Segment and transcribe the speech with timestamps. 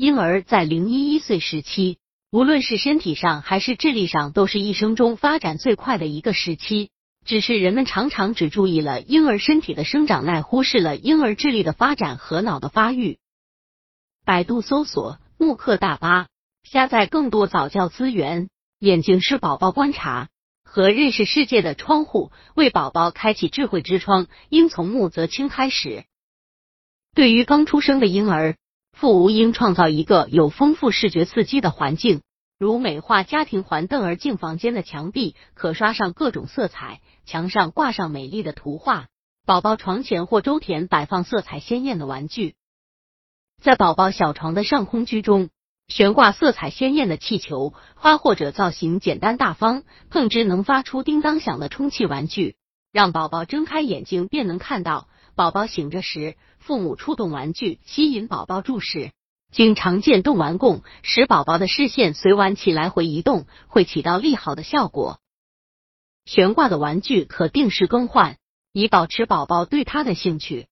[0.00, 1.98] 婴儿在零一一岁时期，
[2.30, 6.88] 无论是身体上还是智力上，都是一生中发展最快的一个时期。
[7.26, 13.18] 只是人们常常只注意了婴儿身体的生长，乃忽视了婴儿智力的发展和脑的发育。
[14.24, 16.28] 百度搜索慕课大巴，
[16.62, 18.48] 下载更多早教资源。
[18.78, 20.30] 眼睛是宝宝观察
[20.64, 26.04] 和认识世界的窗户，为宝宝开启智慧之窗，应从穆泽清开始。
[27.14, 28.56] 对于刚出生的婴儿。
[29.00, 32.20] 父母应创造一个有丰富视觉刺激的环境，
[32.58, 39.06] 如美化家庭环凳儿镜房间的墙壁可刷上各种色彩，墙上挂上美丽的图画，
[39.46, 42.56] 宝宝床前或周田摆放色彩鲜艳的玩具，
[43.62, 45.48] 在宝宝小床的上空居中
[45.88, 52.56] 悬挂色彩鲜艳的气球、花或者造型简单大方、碰之能发出叮当响的充气玩具，
[52.92, 55.08] 让宝宝睁开眼睛便能看到。
[55.40, 56.36] 宝宝醒着时。
[56.58, 59.12] 父母触动玩具，吸引宝宝注视。
[59.50, 65.18] 经常见动玩供，使宝宝的视线随玩起来回移动，会起到利好的效果。
[66.26, 68.36] 悬挂的玩具可定时更换，
[68.74, 70.66] 以保持宝宝对它的兴趣。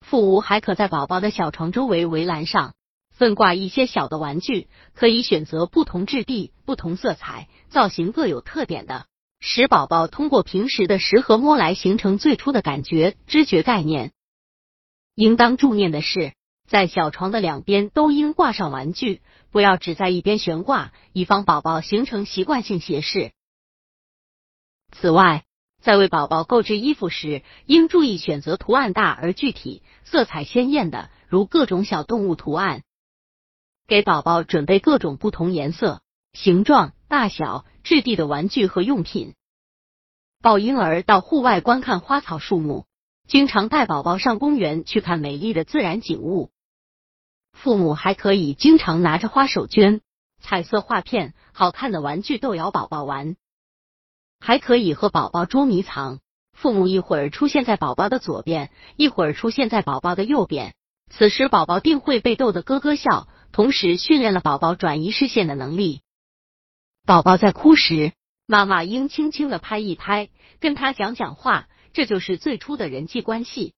[0.00, 2.72] 父母还可在宝宝的小床周围围栏上
[3.10, 9.04] 分挂一些小的玩具，可以选择不同质地、不同色彩、造型各有特点的，
[9.40, 14.12] 使宝宝通过平时的食和摸来形成最初的感觉、知觉概念。
[15.14, 16.34] 应当注念的是，
[16.68, 23.32] 在小床的两边都应挂上玩具，不要只在一边悬挂，以防宝宝形成习惯性斜视。
[24.92, 25.44] 此外，
[25.80, 32.82] 在为宝宝购置衣服时，应注意选择图案大而具体、色彩鲜艳的，如各种小动物图案。
[33.86, 36.02] 给宝宝准备各种不同颜色、
[36.32, 39.34] 形状、大小、质地的玩具和用品。
[40.40, 42.86] 抱婴儿到户外观看花草树木。
[43.26, 46.50] 经常带宝宝上公园去看美丽的自然景物，
[47.52, 50.00] 父母还可以经常拿着花手绢、
[50.40, 53.36] 彩色画片、好看的玩具逗摇宝宝玩，
[54.40, 56.20] 还可以和宝宝捉迷藏。
[56.54, 60.74] 父母一会儿出现在宝宝的左边，一会儿出现在宝宝的右边，
[61.10, 66.00] 此时宝宝定会被逗得咯咯笑，同时训练了宝宝转移视线的能力。
[67.08, 68.12] 宝宝在哭时，
[68.46, 70.28] 妈妈应轻轻的拍一拍，
[70.60, 71.66] 跟他讲讲话。
[71.94, 73.72] 这就是最初的人际关系。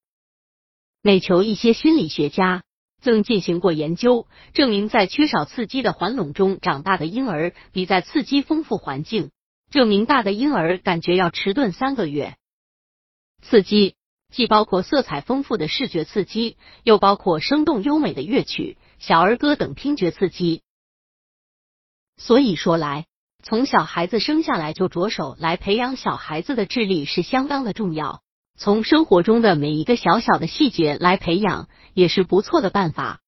[1.00, 2.64] 美球一些心理学家
[3.00, 9.30] 曾进行过研究，证明在缺少刺激的环笼中长大的婴儿，比在刺激丰富环境
[9.70, 12.36] 证明大的婴儿感觉要迟钝三个月。
[13.42, 13.94] 刺激
[14.32, 20.62] 既包括色彩丰富的视觉刺激，又包括生动优美的乐曲、小儿歌等听觉刺激。
[22.16, 23.06] 所以说来。
[23.42, 28.20] 从小孩子生下来就着手来培养小孩子的智力是相当的重要，
[28.58, 33.20] 从生活中的每一个小小的细节来培养也是不错的办法。